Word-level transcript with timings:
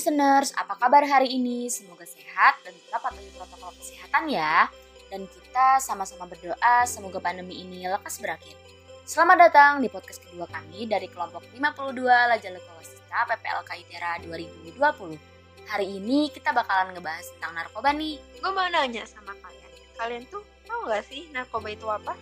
listeners, 0.00 0.56
apa 0.56 0.80
kabar 0.80 1.04
hari 1.04 1.28
ini? 1.28 1.68
Semoga 1.68 2.08
sehat 2.08 2.56
dan 2.64 2.72
tetap 2.72 3.04
patuhi 3.04 3.28
protokol 3.36 3.68
kesehatan 3.76 4.32
ya. 4.32 4.64
Dan 5.12 5.28
kita 5.28 5.76
sama-sama 5.76 6.24
berdoa 6.24 6.88
semoga 6.88 7.20
pandemi 7.20 7.60
ini 7.60 7.84
lekas 7.84 8.16
berakhir. 8.16 8.56
Selamat 9.04 9.44
datang 9.44 9.84
di 9.84 9.92
podcast 9.92 10.24
kedua 10.24 10.48
kami 10.48 10.88
dari 10.88 11.04
kelompok 11.04 11.44
52 11.52 12.00
Lajal 12.00 12.56
Lekawasita 12.56 13.28
PPLK 13.28 13.70
ITERA 13.76 14.12
2020. 14.24 15.68
Hari 15.68 15.86
ini 15.92 16.32
kita 16.32 16.56
bakalan 16.56 16.96
ngebahas 16.96 17.28
tentang 17.36 17.60
narkoba 17.60 17.92
nih. 17.92 18.16
Gue 18.40 18.50
mau 18.56 18.64
nanya 18.72 19.04
sama 19.04 19.36
kalian. 19.36 19.72
Kalian 20.00 20.24
tuh 20.32 20.40
tahu 20.64 20.88
gak 20.88 21.04
sih 21.12 21.28
narkoba 21.28 21.76
itu 21.76 21.84
apa? 21.84 22.16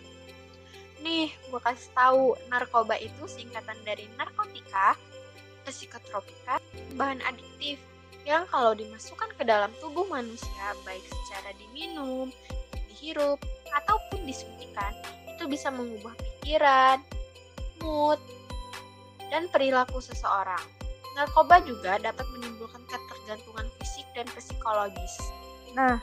Nih, 0.99 1.31
gue 1.31 1.61
kasih 1.63 1.95
tahu 1.95 2.35
narkoba 2.51 2.99
itu 2.99 3.23
singkatan 3.31 3.79
dari 3.87 4.11
narkotika, 4.19 4.99
psikotropika, 5.71 6.59
bahan 6.97 7.23
adiktif 7.25 7.79
yang 8.29 8.45
kalau 8.53 8.77
dimasukkan 8.77 9.33
ke 9.41 9.43
dalam 9.49 9.73
tubuh 9.81 10.05
manusia 10.05 10.77
baik 10.85 11.01
secara 11.09 11.57
diminum, 11.57 12.29
dihirup, 12.93 13.41
ataupun 13.73 14.25
disuntikan 14.29 14.93
itu 15.33 15.49
bisa 15.49 15.73
mengubah 15.73 16.13
pikiran, 16.19 17.01
mood, 17.81 18.21
dan 19.33 19.49
perilaku 19.49 20.03
seseorang. 20.03 20.61
Narkoba 21.17 21.63
juga 21.65 21.97
dapat 21.99 22.27
menimbulkan 22.37 22.85
ketergantungan 22.87 23.67
fisik 23.81 24.07
dan 24.13 24.27
psikologis. 24.37 25.15
Nah, 25.73 25.99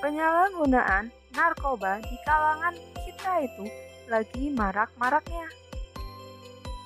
penyalahgunaan 0.00 1.10
narkoba 1.32 2.00
di 2.04 2.16
kalangan 2.24 2.74
kita 3.04 3.32
itu 3.44 3.64
lagi 4.06 4.54
marak-maraknya. 4.54 5.48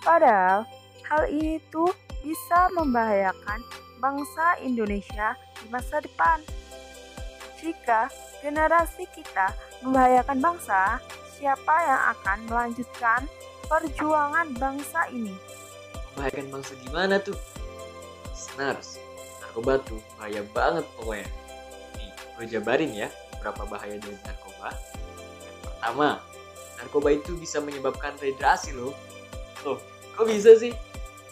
Padahal 0.00 0.64
hal 1.04 1.22
ini 1.28 1.60
tuh 1.68 1.92
bisa 2.20 2.68
membahayakan 2.76 3.60
bangsa 4.00 4.56
Indonesia 4.64 5.36
di 5.60 5.66
masa 5.68 6.00
depan. 6.00 6.40
Jika 7.60 8.08
generasi 8.40 9.04
kita 9.12 9.52
membahayakan 9.84 10.40
bangsa, 10.40 10.96
siapa 11.36 11.74
yang 11.84 12.02
akan 12.16 12.38
melanjutkan 12.48 13.20
perjuangan 13.68 14.48
bangsa 14.56 15.08
ini? 15.12 15.36
Membahayakan 16.16 16.46
bangsa 16.48 16.72
gimana 16.80 17.20
tuh? 17.20 17.36
Snars, 18.32 18.96
narkoba 19.44 19.80
tuh 19.84 20.00
bahaya 20.16 20.40
banget 20.56 20.84
pokoknya. 20.96 21.28
Nih, 22.00 22.10
gue 22.40 22.46
jabarin 22.48 22.92
ya 22.96 23.08
berapa 23.44 23.68
bahaya 23.68 23.96
dari 24.00 24.16
narkoba. 24.24 24.72
Yang 25.44 25.60
pertama, 25.64 26.08
narkoba 26.80 27.08
itu 27.12 27.36
bisa 27.36 27.60
menyebabkan 27.60 28.16
dehidrasi 28.16 28.72
loh. 28.72 28.96
Loh, 29.64 29.76
kok 30.16 30.24
bisa 30.24 30.56
sih? 30.56 30.72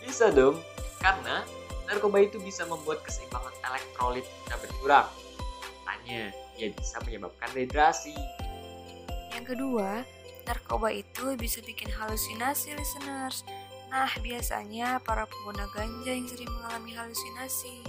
Bisa 0.05 0.33
dong, 0.33 0.61
karena 0.99 1.47
narkoba 1.89 2.21
itu 2.21 2.37
bisa 2.45 2.69
membuat 2.69 3.01
keseimbangan 3.03 3.55
elektrolit 3.65 4.29
kita 4.45 4.57
berkurang. 4.61 5.09
Tanya, 5.89 6.31
ia 6.61 6.69
bisa 6.77 7.01
menyebabkan 7.07 7.49
dehidrasi. 7.57 8.13
Yang 9.33 9.57
kedua, 9.57 10.05
narkoba 10.45 10.93
itu 10.93 11.33
bisa 11.41 11.65
bikin 11.65 11.89
halusinasi 11.89 12.77
listeners. 12.77 13.43
Nah, 13.89 14.11
biasanya 14.21 15.01
para 15.01 15.25
pengguna 15.25 15.65
ganja 15.73 16.13
yang 16.13 16.29
sering 16.29 16.53
mengalami 16.53 16.93
halusinasi. 16.93 17.81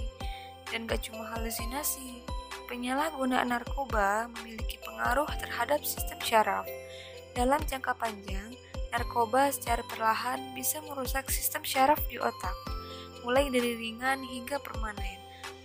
Dan 0.72 0.88
gak 0.88 1.04
cuma 1.04 1.28
halusinasi, 1.36 2.24
penyalahgunaan 2.70 3.52
narkoba 3.52 4.30
memiliki 4.40 4.80
pengaruh 4.80 5.28
terhadap 5.42 5.82
sistem 5.84 6.16
syaraf. 6.24 6.64
Dalam 7.36 7.60
jangka 7.68 7.92
panjang, 8.00 8.56
narkoba 8.94 9.52
secara 9.52 9.84
perlahan 9.90 10.54
bisa 10.56 10.80
merusak 10.88 11.28
sistem 11.28 11.66
syaraf 11.66 12.00
di 12.08 12.16
otak 12.16 12.79
mulai 13.22 13.52
dari 13.52 13.76
ringan 13.76 14.24
hingga 14.24 14.60
permanen. 14.60 15.20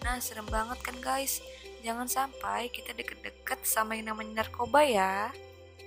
Nah, 0.05 0.21
serem 0.21 0.45
banget 0.47 0.79
kan 0.85 0.97
guys? 1.01 1.41
Jangan 1.85 2.09
sampai 2.09 2.69
kita 2.73 2.93
deket-deket 2.97 3.61
sama 3.65 3.93
yang 3.93 4.13
namanya 4.13 4.45
narkoba 4.45 4.81
ya. 4.81 5.29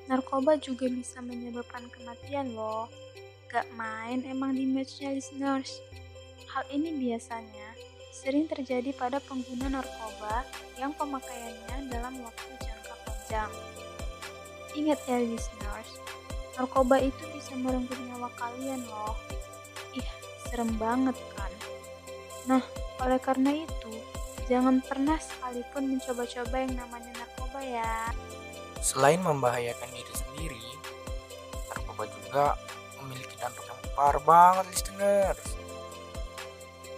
Narkoba 0.06 0.56
juga 0.56 0.86
bisa 0.86 1.18
menyebabkan 1.18 1.90
kematian 1.90 2.54
loh. 2.54 2.86
Gak 3.50 3.66
main 3.74 4.22
emang 4.24 4.54
di 4.54 4.64
matchnya 4.68 5.12
listeners. 5.12 5.80
Hal 6.48 6.64
ini 6.72 6.96
biasanya 6.96 7.76
sering 8.18 8.50
terjadi 8.50 8.90
pada 8.96 9.22
pengguna 9.22 9.70
narkoba 9.70 10.42
yang 10.74 10.90
pemakaiannya 10.96 11.92
dalam 11.92 12.18
waktu 12.24 12.50
jangka 12.58 12.94
panjang. 13.06 13.52
Ingat 14.74 15.00
ya 15.06 15.18
listeners, 15.22 15.90
narkoba 16.58 16.98
itu 16.98 17.22
bisa 17.34 17.54
merenggut 17.54 17.98
nyawa 18.06 18.30
kalian 18.34 18.82
loh. 18.86 19.14
Ih, 19.94 20.08
serem 20.50 20.74
banget 20.78 21.14
kan? 21.36 21.47
Nah, 22.48 22.64
oleh 23.04 23.20
karena 23.20 23.52
itu, 23.52 23.92
jangan 24.48 24.80
pernah 24.80 25.20
sekalipun 25.20 25.84
mencoba-coba 25.84 26.56
yang 26.56 26.74
namanya 26.80 27.12
narkoba 27.20 27.60
ya. 27.60 28.08
Selain 28.80 29.20
membahayakan 29.20 29.90
diri 29.92 30.14
sendiri, 30.16 30.66
narkoba 31.68 32.08
juga 32.08 32.56
memiliki 33.04 33.36
dampak 33.36 33.68
yang 33.68 33.80
parah 33.92 34.24
banget 34.24 34.64
listeners. 34.72 35.42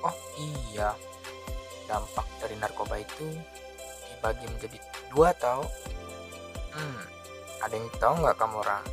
Oh 0.06 0.14
iya, 0.38 0.94
dampak 1.90 2.24
dari 2.38 2.54
narkoba 2.54 3.02
itu 3.02 3.26
dibagi 4.06 4.46
menjadi 4.46 4.78
dua 5.10 5.34
tau. 5.34 5.66
Hmm, 6.70 7.02
ada 7.58 7.74
yang 7.74 7.90
tahu 7.98 8.14
nggak 8.22 8.38
kamu 8.38 8.56
orang? 8.62 8.84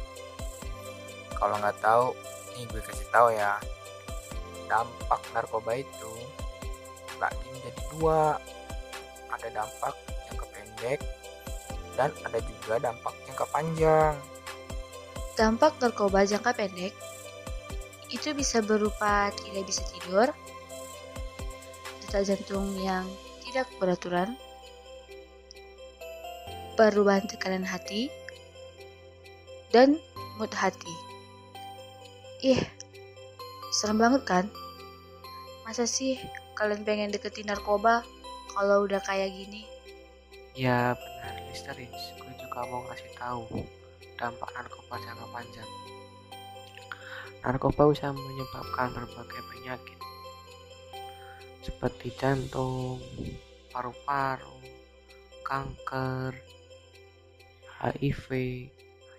Kalau 1.37 1.55
nggak 1.61 1.77
tahu, 1.85 2.17
nih 2.57 2.65
gue 2.65 2.81
kasih 2.81 3.07
tahu 3.13 3.29
ya. 3.29 3.61
Dampak 4.65 5.21
narkoba 5.37 5.77
itu 5.77 6.16
dibagi 7.17 7.47
menjadi 7.49 7.81
dua. 7.97 8.37
Ada 9.33 9.47
dampak 9.49 9.95
jangka 10.29 10.45
pendek 10.53 10.99
dan 11.97 12.13
ada 12.21 12.39
juga 12.45 12.73
dampak 12.77 13.13
jangka 13.25 13.45
panjang. 13.49 14.13
Dampak 15.33 15.73
narkoba 15.81 16.29
jangka 16.29 16.53
pendek 16.53 16.93
itu 18.13 18.31
bisa 18.37 18.61
berupa 18.61 19.33
tidak 19.33 19.65
bisa 19.65 19.81
tidur, 19.97 20.29
detak 22.05 22.23
jantung 22.23 22.71
yang 22.79 23.03
tidak 23.43 23.67
beraturan, 23.81 24.37
perubahan 26.79 27.25
tekanan 27.27 27.67
hati, 27.67 28.07
dan 29.75 29.99
mood 30.39 30.53
hati. 30.55 30.93
Ih, 32.45 32.63
serem 33.75 33.99
banget 33.99 34.23
kan? 34.23 34.45
Masa 35.67 35.83
sih 35.83 36.15
kalian 36.57 36.81
pengen 36.81 37.13
deketin 37.13 37.45
narkoba 37.45 38.01
kalau 38.57 38.89
udah 38.89 38.97
kayak 39.05 39.29
gini? 39.29 39.69
Ya 40.57 40.97
benar, 40.97 41.37
Listeris. 41.53 42.17
Gue 42.17 42.33
juga 42.41 42.65
mau 42.65 42.81
ngasih 42.89 43.13
tahu 43.13 43.45
dampak 44.17 44.49
narkoba 44.57 44.97
jangka 45.05 45.27
panjang. 45.29 45.69
Narkoba 47.45 47.93
bisa 47.93 48.09
menyebabkan 48.09 48.89
berbagai 48.97 49.41
penyakit 49.53 49.97
seperti 51.67 52.15
jantung, 52.15 53.03
paru-paru, 53.75 54.55
kanker, 55.43 56.31
HIV, 57.83 58.27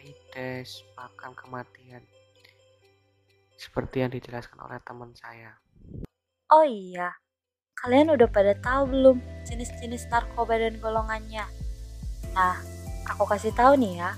AIDS, 0.01 0.83
bahkan 0.97 1.37
kematian. 1.37 2.01
Seperti 3.53 4.01
yang 4.01 4.11
dijelaskan 4.17 4.65
oleh 4.65 4.81
teman 4.81 5.13
saya. 5.13 5.61
Oh 6.49 6.65
iya, 6.65 7.13
kalian 7.85 8.11
udah 8.11 8.27
pada 8.27 8.59
tahu 8.59 8.91
belum 8.91 9.17
jenis-jenis 9.47 10.11
narkoba 10.11 10.59
dan 10.59 10.83
golongannya? 10.83 11.47
Nah, 12.35 12.59
aku 13.07 13.25
kasih 13.31 13.55
tahu 13.55 13.79
nih 13.79 14.03
ya. 14.03 14.11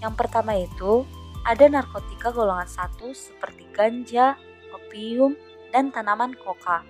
Yang 0.00 0.14
pertama 0.16 0.56
itu 0.56 1.04
ada 1.44 1.64
narkotika 1.68 2.32
golongan 2.32 2.68
satu 2.68 3.12
seperti 3.12 3.68
ganja, 3.76 4.40
opium, 4.72 5.36
dan 5.68 5.92
tanaman 5.92 6.32
koka. 6.32 6.80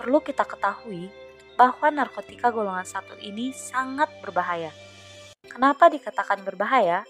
Perlu 0.00 0.24
kita 0.24 0.48
ketahui 0.48 1.12
bahwa 1.58 1.90
narkotika 1.92 2.48
golongan 2.48 2.86
satu 2.86 3.18
ini 3.20 3.52
sangat 3.52 4.08
berbahaya. 4.24 4.72
Kenapa 5.44 5.90
dikatakan 5.90 6.40
berbahaya? 6.46 7.04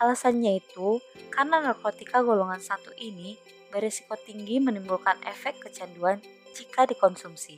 Alasannya 0.00 0.64
itu 0.64 0.98
karena 1.28 1.60
narkotika 1.60 2.24
golongan 2.24 2.58
satu 2.58 2.90
ini 2.96 3.36
berisiko 3.68 4.16
tinggi 4.16 4.58
menimbulkan 4.58 5.20
efek 5.28 5.60
kecanduan 5.60 6.18
jika 6.60 6.84
dikonsumsi. 6.84 7.56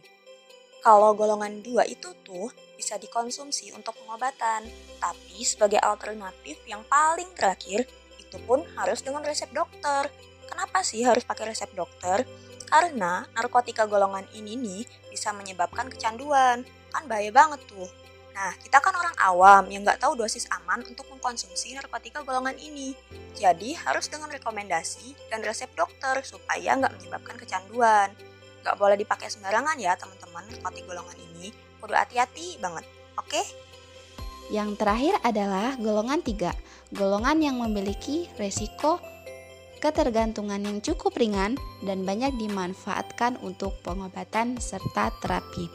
Kalau 0.82 1.14
golongan 1.14 1.62
2 1.62 1.90
itu 1.90 2.10
tuh 2.22 2.50
bisa 2.74 2.98
dikonsumsi 2.98 3.74
untuk 3.74 3.94
pengobatan, 4.02 4.66
tapi 4.98 5.42
sebagai 5.42 5.78
alternatif 5.78 6.58
yang 6.66 6.82
paling 6.86 7.30
terakhir 7.34 7.86
itu 8.18 8.36
pun 8.46 8.62
harus 8.78 9.02
dengan 9.02 9.22
resep 9.22 9.50
dokter. 9.50 10.10
Kenapa 10.46 10.82
sih 10.82 11.02
harus 11.06 11.22
pakai 11.22 11.54
resep 11.54 11.70
dokter? 11.74 12.26
Karena 12.66 13.22
narkotika 13.30 13.86
golongan 13.86 14.26
ini 14.34 14.58
nih 14.58 14.82
bisa 15.06 15.30
menyebabkan 15.30 15.86
kecanduan. 15.86 16.66
Kan 16.90 17.04
bahaya 17.06 17.30
banget 17.30 17.62
tuh. 17.70 17.86
Nah, 18.32 18.56
kita 18.58 18.80
kan 18.80 18.96
orang 18.96 19.16
awam 19.20 19.68
yang 19.68 19.84
nggak 19.84 20.00
tahu 20.00 20.16
dosis 20.16 20.48
aman 20.50 20.80
untuk 20.88 21.04
mengkonsumsi 21.12 21.76
narkotika 21.76 22.24
golongan 22.24 22.56
ini. 22.56 22.96
Jadi, 23.36 23.76
harus 23.76 24.08
dengan 24.08 24.32
rekomendasi 24.32 25.28
dan 25.28 25.44
resep 25.44 25.68
dokter 25.76 26.24
supaya 26.24 26.74
nggak 26.80 26.96
menyebabkan 26.96 27.36
kecanduan. 27.36 28.31
Gak 28.62 28.78
boleh 28.78 28.94
dipakai 28.94 29.26
sembarangan 29.26 29.76
ya 29.78 29.98
teman-teman 29.98 30.46
narkotik 30.50 30.86
golongan 30.86 31.18
ini. 31.18 31.50
Kudu 31.82 31.94
hati-hati 31.98 32.62
banget, 32.62 32.86
oke? 33.18 33.42
Yang 34.54 34.78
terakhir 34.78 35.14
adalah 35.26 35.74
golongan 35.78 36.22
3, 36.22 36.94
golongan 36.94 37.38
yang 37.42 37.56
memiliki 37.58 38.30
resiko 38.38 39.02
ketergantungan 39.82 40.62
yang 40.62 40.78
cukup 40.78 41.18
ringan 41.18 41.58
dan 41.82 42.06
banyak 42.06 42.30
dimanfaatkan 42.38 43.34
untuk 43.42 43.74
pengobatan 43.82 44.54
serta 44.62 45.10
terapi. 45.18 45.66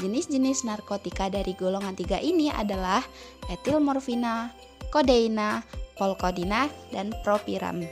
Jenis-jenis 0.00 0.64
narkotika 0.64 1.28
dari 1.28 1.52
golongan 1.52 1.92
3 1.92 2.24
ini 2.24 2.48
adalah 2.48 3.04
etilmorfina, 3.52 4.48
kodeina, 4.88 5.60
polkodina, 6.00 6.72
dan 6.88 7.12
propiram. 7.20 7.84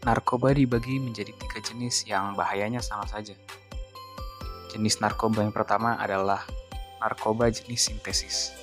Narkoba 0.00 0.56
dibagi 0.56 0.96
menjadi 0.96 1.28
tiga 1.36 1.60
jenis 1.60 2.08
yang 2.08 2.32
bahayanya 2.32 2.80
sama 2.80 3.04
saja. 3.04 3.36
Jenis 4.72 4.96
narkoba 4.96 5.44
yang 5.44 5.52
pertama 5.52 6.00
adalah 6.00 6.48
narkoba 7.04 7.52
jenis 7.52 7.92
sintesis. 7.92 8.56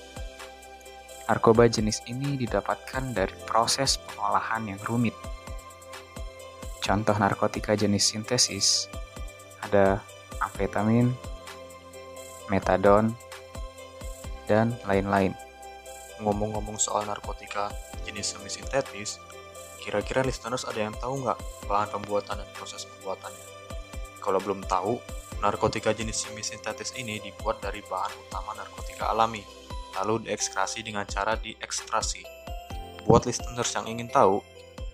Narkoba 1.30 1.70
jenis 1.70 2.02
ini 2.10 2.42
didapatkan 2.42 3.14
dari 3.14 3.38
proses 3.46 4.02
pengolahan 4.02 4.66
yang 4.66 4.82
rumit. 4.82 5.14
Contoh 6.82 7.14
narkotika 7.14 7.78
jenis 7.78 8.10
sintesis 8.10 8.90
ada 9.62 10.02
amfetamin, 10.42 11.14
metadon, 12.50 13.14
dan 14.50 14.74
lain-lain. 14.90 15.38
Ngomong-ngomong 16.18 16.82
soal 16.82 17.06
narkotika 17.06 17.70
jenis 18.10 18.34
semi 18.34 18.50
sintetis, 18.50 19.22
kira-kira 19.82 20.26
listeners 20.26 20.66
ada 20.66 20.78
yang 20.78 20.96
tahu 20.98 21.24
nggak 21.24 21.40
bahan 21.70 21.90
pembuatan 21.94 22.42
dan 22.42 22.50
proses 22.58 22.84
pembuatannya? 22.86 23.48
Kalau 24.20 24.40
belum 24.44 24.66
tahu, 24.68 25.00
narkotika 25.40 25.94
jenis 25.94 26.26
semi 26.26 26.42
sintetis 26.42 26.92
ini 26.98 27.22
dibuat 27.22 27.62
dari 27.62 27.80
bahan 27.86 28.12
utama 28.28 28.58
narkotika 28.58 29.14
alami, 29.14 29.46
lalu 29.98 30.28
diekstrasi 30.28 30.84
dengan 30.84 31.06
cara 31.08 31.38
diekstrasi. 31.38 32.26
Buat 33.08 33.30
listeners 33.30 33.72
yang 33.72 33.88
ingin 33.88 34.12
tahu, 34.12 34.44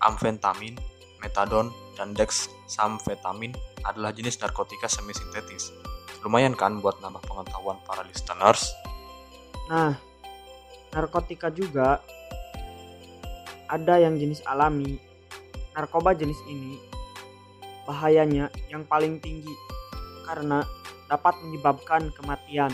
amfetamin, 0.04 0.78
metadon, 1.18 1.74
dan 1.98 2.14
dexamfetamin 2.14 3.56
adalah 3.82 4.12
jenis 4.14 4.38
narkotika 4.38 4.86
semi 4.86 5.16
sintetis. 5.16 5.72
Lumayan 6.22 6.56
kan 6.56 6.80
buat 6.80 7.00
nambah 7.04 7.20
pengetahuan 7.26 7.80
para 7.84 8.00
listeners? 8.06 8.72
Nah, 9.68 9.96
narkotika 10.92 11.52
juga 11.52 12.00
ada 13.68 14.00
yang 14.00 14.18
jenis 14.18 14.44
alami. 14.44 15.00
Narkoba 15.74 16.14
jenis 16.14 16.38
ini 16.46 16.78
bahayanya 17.84 18.48
yang 18.72 18.86
paling 18.88 19.20
tinggi 19.20 19.52
karena 20.24 20.64
dapat 21.08 21.36
menyebabkan 21.44 22.08
kematian. 22.16 22.72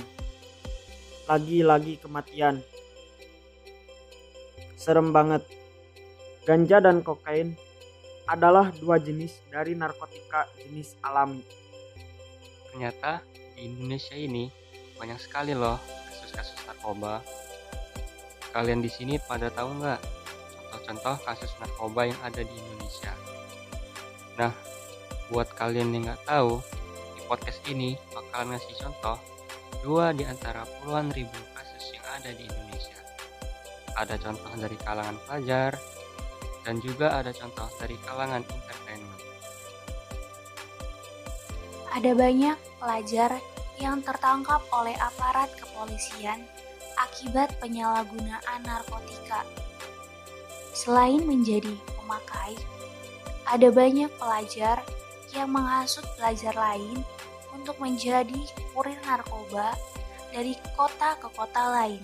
Lagi-lagi 1.27 1.99
kematian. 2.03 2.63
Serem 4.79 5.13
banget. 5.13 5.45
Ganja 6.49 6.81
dan 6.81 7.05
kokain 7.05 7.55
adalah 8.31 8.71
dua 8.79 8.97
jenis 8.97 9.43
dari 9.51 9.75
narkotika 9.75 10.47
jenis 10.63 10.97
alami. 11.03 11.43
Ternyata 12.71 13.27
di 13.59 13.67
Indonesia 13.67 14.15
ini 14.15 14.47
banyak 14.97 15.19
sekali 15.19 15.53
loh 15.53 15.77
kasus-kasus 16.09 16.59
narkoba. 16.65 17.21
Kalian 18.51 18.83
di 18.83 18.91
sini 18.91 19.19
pada 19.19 19.51
tahu 19.51 19.83
nggak 19.83 20.20
contoh-contoh 20.91 21.23
kasus 21.23 21.55
narkoba 21.63 22.11
yang 22.11 22.21
ada 22.27 22.43
di 22.43 22.51
Indonesia? 22.51 23.15
Nah, 24.35 24.51
buat 25.31 25.47
kalian 25.55 25.95
yang 25.95 26.11
nggak 26.11 26.27
tahu, 26.27 26.59
di 27.15 27.23
podcast 27.31 27.63
ini 27.71 27.95
bakalan 28.11 28.59
ngasih 28.59 28.75
contoh 28.83 29.17
dua 29.87 30.11
di 30.11 30.27
antara 30.27 30.67
puluhan 30.67 31.15
ribu 31.15 31.39
kasus 31.55 31.95
yang 31.95 32.03
ada 32.11 32.35
di 32.35 32.43
Indonesia. 32.43 32.99
Ada 33.95 34.19
contoh 34.19 34.51
dari 34.59 34.77
kalangan 34.83 35.17
pelajar, 35.31 35.79
dan 36.67 36.75
juga 36.83 37.23
ada 37.23 37.31
contoh 37.39 37.71
dari 37.79 37.95
kalangan 38.03 38.43
entertainment. 38.43 39.23
Ada 41.95 42.11
banyak 42.19 42.57
pelajar 42.83 43.31
yang 43.79 44.03
tertangkap 44.03 44.59
oleh 44.75 44.99
aparat 44.99 45.55
kepolisian 45.55 46.43
akibat 46.99 47.55
penyalahgunaan 47.63 48.61
narkotika. 48.67 49.47
Selain 50.81 51.21
menjadi 51.21 51.77
pemakai, 51.93 52.57
ada 53.45 53.69
banyak 53.69 54.09
pelajar 54.17 54.81
yang 55.37 55.53
menghasut 55.53 56.09
pelajar 56.17 56.57
lain 56.57 57.05
untuk 57.53 57.77
menjadi 57.85 58.41
kurir 58.73 58.97
narkoba 59.05 59.77
dari 60.33 60.57
kota 60.81 61.21
ke 61.21 61.29
kota 61.37 61.61
lain, 61.77 62.01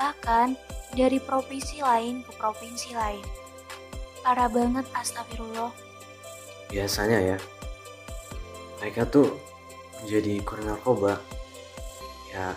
bahkan 0.00 0.56
dari 0.96 1.20
provinsi 1.20 1.84
lain 1.84 2.24
ke 2.24 2.32
provinsi 2.40 2.96
lain. 2.96 3.20
Parah 4.24 4.48
banget, 4.48 4.88
astagfirullah. 4.96 5.68
Biasanya 6.72 7.36
ya, 7.36 7.38
mereka 8.80 9.04
tuh 9.04 9.36
menjadi 10.00 10.40
kurir 10.48 10.64
narkoba 10.64 11.20
ya 12.32 12.56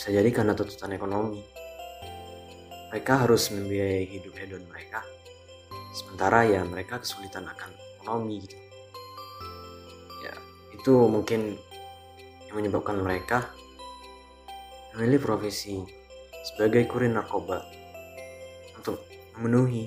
bisa 0.00 0.08
jadi 0.16 0.32
karena 0.32 0.56
tuntutan 0.56 0.96
ekonomi 0.96 1.44
mereka 2.90 3.22
harus 3.22 3.54
membiayai 3.54 4.04
hidup 4.10 4.34
hedon 4.34 4.66
mereka. 4.66 5.06
Sementara 5.94 6.42
ya 6.42 6.66
mereka 6.66 6.98
kesulitan 6.98 7.46
akan 7.46 7.70
ekonomi 7.98 8.42
gitu. 8.42 8.58
Ya 10.26 10.34
itu 10.74 10.94
mungkin 11.06 11.54
yang 12.50 12.54
menyebabkan 12.58 12.98
mereka 12.98 13.54
memilih 14.98 15.22
profesi 15.22 15.78
sebagai 16.50 16.90
kurir 16.90 17.14
narkoba 17.14 17.62
untuk 18.74 19.06
memenuhi 19.38 19.86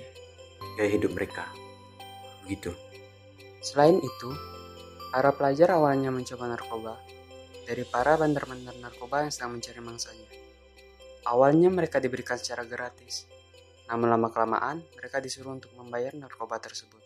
gaya 0.80 0.96
hidup 0.96 1.12
mereka. 1.12 1.44
Begitu. 2.48 2.72
Selain 3.60 4.00
itu, 4.00 4.30
para 5.12 5.36
pelajar 5.36 5.76
awalnya 5.76 6.12
mencoba 6.12 6.52
narkoba 6.52 7.00
dari 7.64 7.84
para 7.88 8.16
bandar-bandar 8.20 8.76
narkoba 8.80 9.28
yang 9.28 9.32
sedang 9.32 9.60
mencari 9.60 9.80
mangsanya. 9.80 10.43
Awalnya 11.24 11.72
mereka 11.72 12.04
diberikan 12.04 12.36
secara 12.36 12.68
gratis, 12.68 13.24
namun 13.88 14.12
lama-kelamaan 14.12 14.84
mereka 15.00 15.24
disuruh 15.24 15.56
untuk 15.56 15.72
membayar 15.80 16.12
narkoba 16.12 16.60
tersebut. 16.60 17.00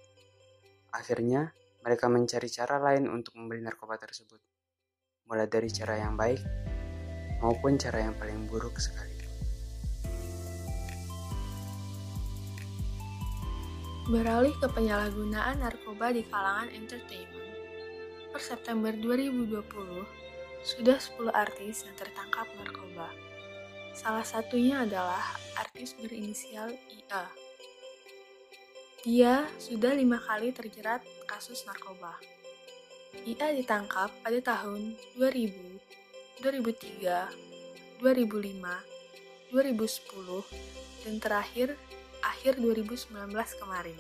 Akhirnya, 0.89 1.53
mereka 1.85 2.09
mencari 2.09 2.49
cara 2.49 2.81
lain 2.81 3.05
untuk 3.05 3.37
membeli 3.37 3.61
narkoba 3.61 4.01
tersebut, 4.01 4.41
mulai 5.29 5.45
dari 5.45 5.69
cara 5.69 6.01
yang 6.01 6.17
baik 6.17 6.41
maupun 7.45 7.77
cara 7.77 8.09
yang 8.09 8.17
paling 8.17 8.49
buruk 8.49 8.81
sekali. 8.81 9.13
Beralih 14.09 14.55
ke 14.57 14.67
penyalahgunaan 14.71 15.61
narkoba 15.61 16.15
di 16.15 16.25
kalangan 16.25 16.73
entertainment. 16.73 17.53
Per 18.33 18.41
September 18.41 18.95
2020, 18.95 19.61
sudah 20.65 20.97
10 20.97 21.29
artis 21.35 21.85
yang 21.85 21.95
tertangkap 21.99 22.47
narkoba. 22.57 23.26
Salah 23.97 24.21
satunya 24.21 24.85
adalah 24.85 25.25
artis 25.57 25.97
berinisial 25.97 26.69
IA. 26.69 27.25
Dia 29.01 29.49
sudah 29.57 29.97
lima 29.97 30.21
kali 30.21 30.53
terjerat 30.53 31.01
kasus 31.25 31.65
narkoba. 31.65 32.13
IA 33.25 33.57
ditangkap 33.57 34.13
pada 34.21 34.37
tahun 34.37 34.93
2000, 35.17 35.81
2003, 36.45 37.25
2005, 37.97 38.69
2010, 39.49 40.45
dan 41.01 41.15
terakhir 41.17 41.73
akhir 42.21 42.61
2019 42.61 43.33
kemarin. 43.33 43.97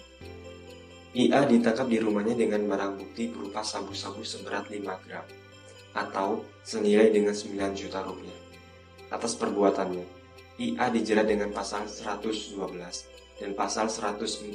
IA 1.17 1.41
ditangkap 1.49 1.89
di 1.89 1.97
rumahnya 1.97 2.37
dengan 2.37 2.69
barang 2.69 3.01
bukti 3.01 3.33
berupa 3.33 3.65
sabu-sabu 3.65 4.21
seberat 4.21 4.69
5 4.69 4.77
gram 5.09 5.25
atau 5.97 6.45
senilai 6.61 7.09
dengan 7.09 7.33
9 7.33 7.73
juta 7.73 8.05
rupiah. 8.05 8.46
Atas 9.07 9.39
perbuatannya, 9.39 10.03
IA 10.59 10.91
dijerat 10.91 11.31
dengan 11.31 11.53
pasal 11.55 11.87
112 11.87 12.59
dan 13.39 13.51
pasal 13.53 13.87
114 13.87 14.51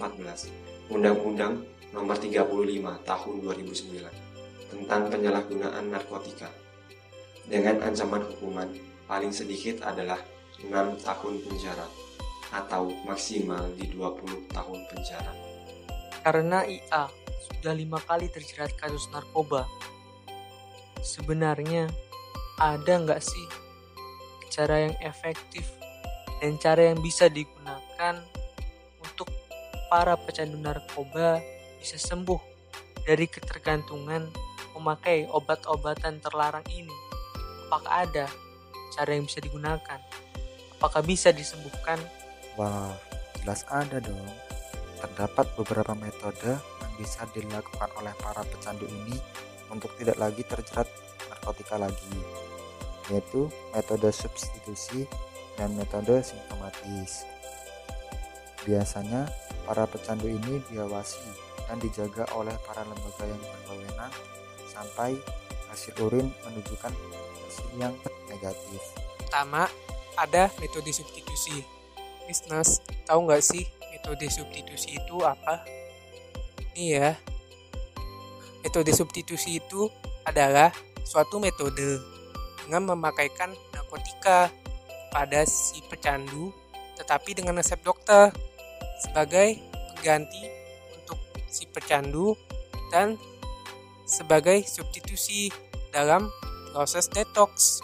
Undang-Undang 0.92 1.64
Nomor 1.92 2.16
35 2.16 2.48
Tahun 3.04 3.34
2009 3.44 4.72
tentang 4.72 5.02
penyalahgunaan 5.12 5.92
narkotika 5.92 6.48
dengan 7.44 7.84
ancaman 7.84 8.24
hukuman 8.28 8.68
paling 9.04 9.32
sedikit 9.32 9.84
adalah 9.84 10.18
6 10.60 10.72
tahun 11.04 11.34
penjara 11.44 11.86
atau 12.52 12.92
maksimal 13.08 13.72
di 13.76 13.88
20 13.88 14.52
tahun 14.52 14.80
penjara. 14.92 15.32
Karena 16.20 16.64
IA 16.68 17.08
sudah 17.48 17.74
lima 17.74 17.98
kali 18.04 18.28
terjerat 18.28 18.76
kasus 18.76 19.08
narkoba, 19.12 19.64
sebenarnya 21.00 21.88
ada 22.60 22.94
nggak 23.00 23.20
sih 23.20 23.46
cara 24.52 24.84
yang 24.84 24.96
efektif 25.00 25.64
dan 26.44 26.60
cara 26.60 26.92
yang 26.92 27.00
bisa 27.00 27.32
digunakan 27.32 28.20
untuk 29.00 29.32
para 29.88 30.12
pecandu 30.20 30.60
narkoba 30.60 31.40
bisa 31.80 31.96
sembuh 31.96 32.36
dari 33.08 33.24
ketergantungan 33.24 34.28
memakai 34.76 35.24
obat-obatan 35.32 36.20
terlarang 36.20 36.64
ini? 36.68 36.92
Apakah 37.66 38.04
ada 38.04 38.26
cara 38.92 39.16
yang 39.16 39.24
bisa 39.24 39.40
digunakan? 39.40 40.00
Apakah 40.76 41.00
bisa 41.00 41.32
disembuhkan? 41.32 41.96
Wah, 42.60 42.92
jelas 43.40 43.64
ada 43.72 43.96
dong. 44.04 44.28
Terdapat 45.00 45.48
beberapa 45.56 45.96
metode 45.96 46.60
yang 46.60 46.92
bisa 47.00 47.24
dilakukan 47.32 47.90
oleh 47.96 48.12
para 48.20 48.44
pecandu 48.44 48.84
ini 48.84 49.16
untuk 49.72 49.96
tidak 49.96 50.20
lagi 50.20 50.44
terjerat 50.44 50.84
narkotika 51.32 51.80
lagi, 51.80 52.12
yaitu 53.10 53.50
metode 53.74 54.10
substitusi 54.12 55.08
dan 55.58 55.74
metode 55.74 56.22
simptomatis. 56.22 57.26
Biasanya, 58.62 59.26
para 59.66 59.86
pecandu 59.90 60.30
ini 60.30 60.62
diawasi 60.70 61.26
dan 61.66 61.82
dijaga 61.82 62.26
oleh 62.38 62.54
para 62.62 62.86
lembaga 62.86 63.24
yang 63.26 63.42
berwenang 63.66 64.12
sampai 64.70 65.18
hasil 65.72 65.94
urin 66.04 66.30
menunjukkan 66.46 66.92
hasil 67.48 67.68
yang 67.80 67.94
negatif. 68.30 68.80
Pertama, 69.18 69.66
ada 70.14 70.52
metode 70.60 70.92
substitusi. 70.92 71.64
Business, 72.28 72.78
tahu 73.08 73.26
nggak 73.26 73.42
sih 73.42 73.66
metode 73.90 74.26
substitusi 74.30 74.94
itu 75.00 75.16
apa? 75.24 75.64
Ini 76.72 76.86
ya. 76.92 77.10
Metode 78.62 78.94
substitusi 78.94 79.58
itu 79.58 79.90
adalah 80.22 80.70
suatu 81.02 81.42
metode 81.42 82.11
dengan 82.66 82.94
memakaikan 82.94 83.52
narkotika 83.74 84.48
pada 85.12 85.44
si 85.44 85.82
pecandu 85.86 86.54
tetapi 86.96 87.34
dengan 87.34 87.58
resep 87.58 87.82
dokter 87.82 88.30
sebagai 89.02 89.58
pengganti 89.98 90.44
untuk 90.94 91.18
si 91.50 91.66
pecandu 91.66 92.38
dan 92.94 93.18
sebagai 94.06 94.62
substitusi 94.62 95.50
dalam 95.90 96.30
proses 96.72 97.08
detox. 97.10 97.80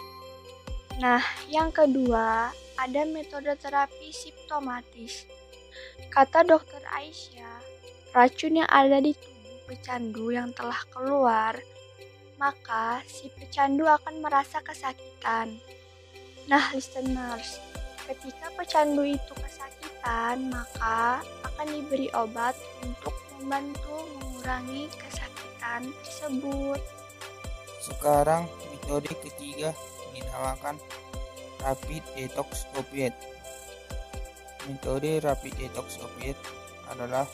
Nah, 0.99 1.23
yang 1.47 1.71
kedua, 1.71 2.51
ada 2.79 3.01
metode 3.07 3.51
terapi 3.59 4.11
simptomatis. 4.11 5.27
Kata 6.11 6.43
dokter 6.43 6.81
Aisyah, 6.91 7.59
racun 8.15 8.63
yang 8.63 8.69
ada 8.71 8.99
di 8.99 9.15
tubuh 9.15 9.57
pecandu 9.69 10.31
yang 10.33 10.51
telah 10.55 10.79
keluar, 10.91 11.55
maka 12.39 13.03
si 13.03 13.27
pecandu 13.35 13.83
akan 13.83 14.23
merasa 14.23 14.63
kesakitan. 14.63 15.59
Nah, 16.47 16.71
listeners, 16.71 17.59
ketika 18.07 18.47
pecandu 18.55 19.03
itu 19.03 19.33
kesakitan, 19.35 20.47
maka 20.49 21.19
akan 21.45 21.67
diberi 21.67 22.07
obat 22.15 22.55
untuk 22.81 23.13
membantu 23.37 24.07
mengurangi 24.17 24.87
kesakitan 24.95 25.91
tersebut. 26.01 26.81
Sekarang 27.83 28.47
metode 28.71 29.11
ketiga 29.19 29.75
dinamakan 30.15 30.79
rapid 31.59 32.03
detox 32.15 32.63
opiate. 32.79 33.19
Metode 34.65 35.19
rapid 35.19 35.53
detox 35.59 35.99
opiate 35.99 36.39
adalah 36.87 37.27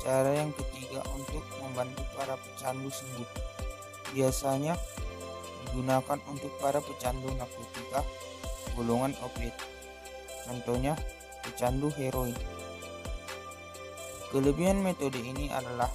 cara 0.00 0.38
yang 0.38 0.54
ketiga 0.54 1.02
untuk 1.18 1.42
membantu 1.58 2.06
para 2.14 2.38
pecandu 2.38 2.88
sembuh. 2.88 3.55
Biasanya 4.14 4.78
digunakan 5.66 6.18
untuk 6.30 6.52
para 6.62 6.78
pecandu 6.78 7.30
narkotika 7.34 8.06
golongan 8.76 9.16
opiat. 9.24 9.56
Contohnya, 10.46 10.94
pecandu 11.42 11.90
heroin. 11.96 12.36
Kelebihan 14.30 14.82
metode 14.82 15.18
ini 15.22 15.50
adalah 15.50 15.90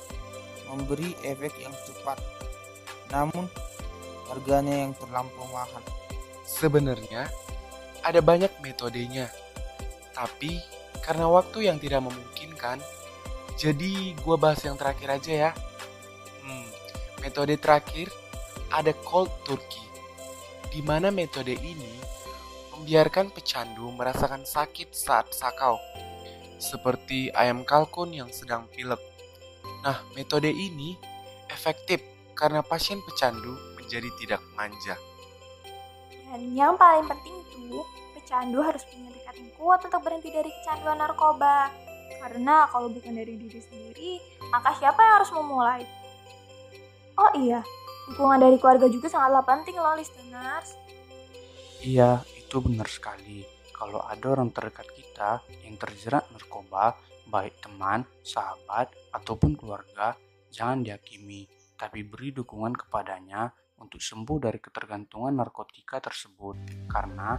memberi 0.72 1.14
efek 1.28 1.52
yang 1.60 1.76
cepat, 1.84 2.18
namun 3.12 3.46
harganya 4.32 4.88
yang 4.88 4.96
terlampau 4.96 5.44
mahal. 5.52 5.84
Sebenarnya 6.48 7.28
ada 8.02 8.24
banyak 8.24 8.50
metodenya, 8.64 9.28
tapi 10.16 10.64
karena 11.04 11.28
waktu 11.28 11.68
yang 11.68 11.78
tidak 11.78 12.08
memungkinkan, 12.08 12.80
jadi 13.60 14.16
gua 14.24 14.40
bahas 14.40 14.64
yang 14.64 14.80
terakhir 14.80 15.22
aja 15.22 15.34
ya. 15.50 15.52
Metode 17.22 17.54
terakhir 17.62 18.10
ada 18.74 18.90
cold 19.06 19.30
turkey, 19.46 19.86
di 20.74 20.82
mana 20.82 21.14
metode 21.14 21.54
ini 21.54 22.02
membiarkan 22.74 23.30
pecandu 23.30 23.94
merasakan 23.94 24.42
sakit 24.42 24.90
saat 24.90 25.30
sakau, 25.30 25.78
seperti 26.58 27.30
ayam 27.38 27.62
kalkun 27.62 28.10
yang 28.10 28.34
sedang 28.34 28.66
pilek. 28.74 28.98
Nah, 29.86 30.02
metode 30.18 30.50
ini 30.50 30.98
efektif 31.54 32.02
karena 32.34 32.66
pasien 32.66 32.98
pecandu 33.06 33.54
menjadi 33.78 34.10
tidak 34.18 34.42
manja. 34.58 34.98
Dan 36.26 36.58
yang 36.58 36.74
paling 36.74 37.06
penting 37.06 37.38
tuh, 37.54 37.86
pecandu 38.18 38.66
harus 38.66 38.82
punya 38.90 39.14
tekad 39.14 39.36
yang 39.46 39.52
kuat 39.62 39.86
untuk 39.86 40.02
berhenti 40.02 40.34
dari 40.34 40.50
kecanduan 40.50 40.98
narkoba. 40.98 41.70
Karena 42.18 42.66
kalau 42.70 42.90
bukan 42.90 43.14
dari 43.14 43.38
diri 43.38 43.62
sendiri, 43.62 44.12
maka 44.50 44.74
siapa 44.82 44.98
yang 44.98 45.14
harus 45.22 45.32
memulai? 45.34 46.01
Oh 47.22 47.30
iya, 47.38 47.62
dukungan 48.10 48.42
dari 48.42 48.58
keluarga 48.58 48.90
juga 48.90 49.06
sangatlah 49.06 49.46
penting 49.46 49.78
loh 49.78 49.94
listeners. 49.94 50.74
Iya, 51.86 52.26
itu 52.34 52.58
benar 52.58 52.90
sekali. 52.90 53.46
Kalau 53.78 54.02
ada 54.02 54.26
orang 54.34 54.50
terdekat 54.50 54.90
kita 54.90 55.46
yang 55.62 55.78
terjerat 55.78 56.26
narkoba, 56.34 56.98
baik 57.30 57.62
teman, 57.62 58.10
sahabat, 58.26 58.90
ataupun 59.14 59.54
keluarga, 59.54 60.18
jangan 60.50 60.82
dihakimi, 60.82 61.46
tapi 61.78 62.02
beri 62.02 62.34
dukungan 62.34 62.74
kepadanya 62.74 63.54
untuk 63.78 64.02
sembuh 64.02 64.42
dari 64.42 64.58
ketergantungan 64.58 65.38
narkotika 65.38 66.02
tersebut. 66.02 66.58
Karena 66.90 67.38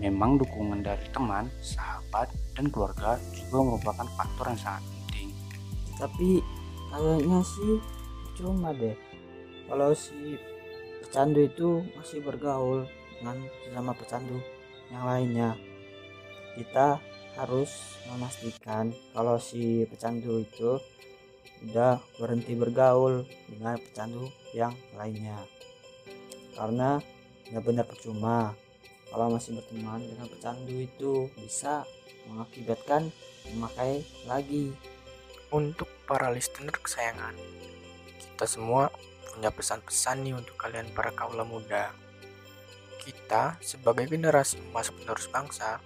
memang 0.00 0.40
dukungan 0.40 0.80
dari 0.80 1.04
teman, 1.12 1.52
sahabat, 1.60 2.32
dan 2.56 2.72
keluarga 2.72 3.20
juga 3.36 3.76
merupakan 3.76 4.08
faktor 4.16 4.56
yang 4.56 4.60
sangat 4.60 4.84
penting. 4.88 5.28
Tapi 6.00 6.40
kayaknya 6.88 7.40
sih 7.44 7.76
cuma 8.40 8.70
deh 8.70 9.07
kalau 9.68 9.92
si 9.92 10.40
pecandu 11.04 11.44
itu 11.44 11.84
masih 11.94 12.24
bergaul 12.24 12.88
dengan 13.20 13.44
sesama 13.62 13.92
pecandu 13.92 14.40
yang 14.88 15.04
lainnya. 15.04 15.50
Kita 16.56 16.98
harus 17.38 17.70
memastikan 18.10 18.90
kalau 19.14 19.36
si 19.38 19.86
pecandu 19.86 20.42
itu 20.42 20.80
udah 21.68 22.00
berhenti 22.18 22.56
bergaul 22.56 23.28
dengan 23.46 23.76
pecandu 23.78 24.32
yang 24.56 24.72
lainnya. 24.96 25.38
Karena 26.56 26.98
nggak 27.52 27.64
benar 27.64 27.86
percuma 27.86 28.56
kalau 29.12 29.32
masih 29.32 29.60
berteman 29.60 30.02
dengan 30.02 30.26
pecandu 30.26 30.74
itu 30.74 31.28
bisa 31.38 31.84
mengakibatkan 32.26 33.12
memakai 33.54 34.02
lagi. 34.24 34.72
Untuk 35.48 35.88
para 36.04 36.28
listener 36.28 36.76
kesayangan 36.76 37.32
kita 38.38 38.44
semua 38.54 38.86
punya 39.30 39.52
pesan-pesan 39.52 40.24
nih 40.24 40.34
untuk 40.36 40.56
kalian 40.56 40.88
para 40.96 41.12
kaula 41.12 41.44
muda 41.44 41.92
kita 43.08 43.56
sebagai 43.64 44.04
generasi 44.10 44.60
emas 44.68 44.92
penerus 44.92 45.30
bangsa 45.32 45.80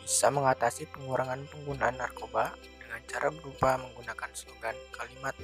bisa 0.00 0.30
mengatasi 0.30 0.86
pengurangan 0.88 1.44
penggunaan 1.50 1.98
narkoba 1.98 2.54
dengan 2.78 3.00
cara 3.04 3.28
berupa 3.28 3.76
menggunakan 3.76 4.30
slogan 4.32 4.76
kalimat 4.94 5.34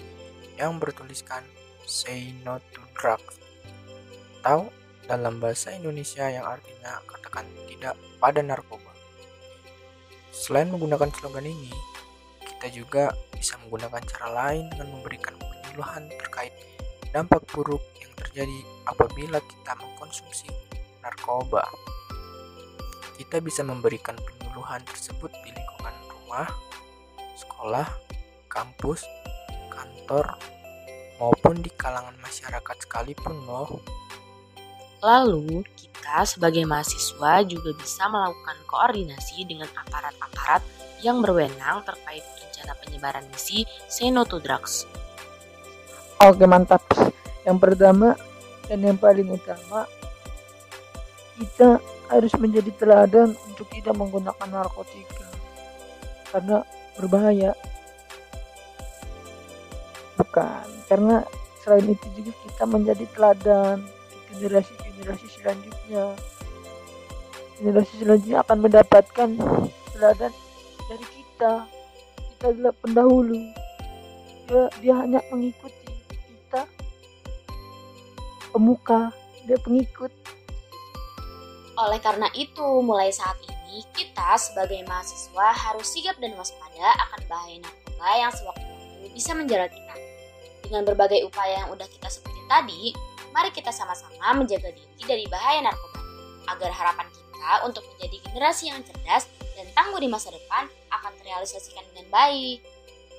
yang 0.56 0.78
bertuliskan 0.78 1.42
say 1.84 2.32
no 2.46 2.62
to 2.72 2.80
drugs 2.94 3.42
atau 4.42 4.70
dalam 5.06 5.38
bahasa 5.42 5.74
Indonesia 5.74 6.26
yang 6.30 6.46
artinya 6.46 6.98
katakan 7.06 7.46
tidak 7.70 7.94
pada 8.18 8.42
narkoba. 8.42 8.90
Selain 10.32 10.70
menggunakan 10.70 11.10
slogan 11.14 11.46
ini, 11.46 11.70
kita 12.40 12.70
juga 12.72 13.14
bisa 13.34 13.58
menggunakan 13.66 14.02
cara 14.02 14.28
lain 14.30 14.70
dengan 14.74 14.98
memberikan 14.98 15.34
penyuluhan 15.38 16.10
terkait 16.18 16.54
dampak 17.12 17.44
buruk 17.52 17.84
yang 18.00 18.12
terjadi 18.16 18.58
apabila 18.88 19.38
kita 19.44 19.72
mengkonsumsi 19.76 20.48
narkoba. 21.04 21.62
Kita 23.20 23.38
bisa 23.44 23.60
memberikan 23.62 24.16
penyuluhan 24.16 24.80
tersebut 24.88 25.30
di 25.44 25.52
lingkungan 25.52 25.94
rumah, 26.08 26.48
sekolah, 27.36 27.86
kampus, 28.48 29.04
kantor, 29.68 30.40
maupun 31.20 31.60
di 31.60 31.70
kalangan 31.76 32.16
masyarakat 32.24 32.76
sekalipun 32.88 33.36
loh. 33.44 33.78
Lalu, 35.02 35.66
kita 35.76 36.24
sebagai 36.24 36.64
mahasiswa 36.64 37.42
juga 37.44 37.70
bisa 37.76 38.08
melakukan 38.08 38.58
koordinasi 38.66 39.44
dengan 39.44 39.68
aparat-aparat 39.74 40.62
yang 41.02 41.20
berwenang 41.20 41.82
terkait 41.82 42.22
rencana 42.38 42.72
penyebaran 42.78 43.26
misi 43.34 43.66
Say 43.90 44.14
No 44.14 44.22
to 44.22 44.38
Drugs. 44.38 44.86
Oke 46.22 46.46
mantap. 46.46 46.86
Yang 47.42 47.58
pertama 47.58 48.14
dan 48.70 48.78
yang 48.78 48.94
paling 48.94 49.26
utama 49.26 49.90
kita 51.34 51.82
harus 52.06 52.30
menjadi 52.38 52.70
teladan 52.78 53.34
untuk 53.50 53.66
tidak 53.74 53.98
menggunakan 53.98 54.46
narkotika. 54.46 55.26
Karena 56.30 56.62
berbahaya. 56.94 57.58
Bukan. 60.14 60.66
Karena 60.86 61.26
selain 61.66 61.90
itu 61.90 62.06
juga 62.14 62.30
kita 62.46 62.64
menjadi 62.70 63.04
teladan 63.18 63.82
generasi-generasi 64.30 65.26
selanjutnya. 65.26 66.14
Generasi 67.58 67.94
selanjutnya 67.98 68.38
akan 68.46 68.58
mendapatkan 68.62 69.28
teladan 69.90 70.32
dari 70.86 71.06
kita. 71.18 71.66
Kita 72.14 72.44
adalah 72.46 72.74
pendahulu. 72.78 73.42
Dia, 74.46 74.70
dia 74.78 74.94
hanya 75.02 75.18
mengikuti 75.34 75.81
pemuka 78.52 79.10
dia 79.48 79.58
pengikut 79.64 80.12
Oleh 81.72 81.98
karena 82.04 82.28
itu, 82.36 82.84
mulai 82.84 83.08
saat 83.08 83.40
ini 83.48 83.80
kita 83.96 84.36
sebagai 84.36 84.84
mahasiswa 84.84 85.46
harus 85.56 85.88
sigap 85.88 86.20
dan 86.20 86.36
waspada 86.36 86.92
akan 87.08 87.20
bahaya 87.32 87.56
narkoba 87.64 88.08
yang 88.20 88.28
sewaktu-waktu 88.28 89.08
bisa 89.16 89.32
menjerat 89.32 89.72
kita. 89.72 89.94
Dengan 90.68 90.84
berbagai 90.84 91.24
upaya 91.24 91.64
yang 91.64 91.72
udah 91.72 91.88
kita 91.88 92.12
sebutin 92.12 92.44
tadi, 92.44 92.92
mari 93.32 93.48
kita 93.56 93.72
sama-sama 93.72 94.36
menjaga 94.36 94.68
diri 94.68 95.02
dari 95.08 95.24
bahaya 95.32 95.64
narkoba 95.64 96.00
agar 96.52 96.70
harapan 96.76 97.08
kita 97.08 97.50
untuk 97.64 97.84
menjadi 97.96 98.16
generasi 98.28 98.68
yang 98.68 98.84
cerdas 98.84 99.24
dan 99.56 99.66
tangguh 99.72 100.00
di 100.00 100.08
masa 100.12 100.28
depan 100.28 100.68
akan 100.92 101.12
terrealisasikan 101.24 101.82
dengan 101.92 102.06
baik. 102.12 102.60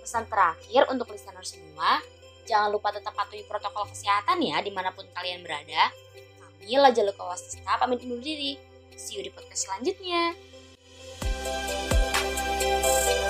Pesan 0.03 0.27
terakhir 0.27 0.85
untuk 0.91 1.09
listener 1.09 1.41
semua, 1.47 2.03
Jangan 2.43 2.69
lupa 2.71 2.91
tetap 2.91 3.15
patuhi 3.15 3.47
protokol 3.47 3.87
kesehatan 3.87 4.43
ya 4.43 4.59
di 4.59 4.71
mana 4.71 4.91
pun 4.91 5.07
kalian 5.15 5.43
berada. 5.43 5.91
Kami 6.39 6.75
Laja 6.79 7.01
Luka 7.03 7.23
Wastista 7.23 7.79
pamit 7.79 8.03
undur 8.03 8.19
diri. 8.19 8.59
See 8.95 9.17
you 9.17 9.23
di 9.25 9.31
podcast 9.31 9.67
selanjutnya. 9.67 10.35
thank 12.63 13.17
you 13.17 13.22